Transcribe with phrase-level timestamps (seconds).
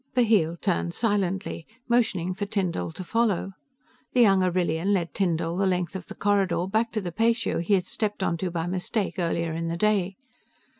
[0.15, 3.51] Bheel turned silently, motioning for Tyndall to follow.
[4.13, 7.75] The young Arrillian led Tyndall the length of the corridor, back to the patio he
[7.75, 10.15] had stepped onto by mistake earlier in the day.